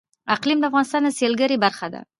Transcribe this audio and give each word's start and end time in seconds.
اقلیم 0.35 0.59
د 0.61 0.65
افغانستان 0.69 1.01
د 1.05 1.09
سیلګرۍ 1.19 1.57
برخه 1.65 1.87
ده. 1.93 2.01